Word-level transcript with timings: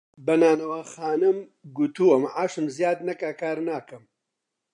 بە 0.25 0.35
نانەواخانەم 0.41 1.37
گوتووە 1.77 2.15
مەعاشم 2.23 2.65
زیاد 2.75 2.99
نەکا 3.07 3.31
کار 3.41 3.57
ناکەم 3.69 4.03